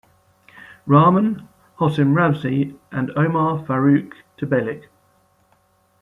[0.87, 1.47] Rahman,
[1.77, 4.85] Hossam Ramzy and Omar Faruk Tekbilek.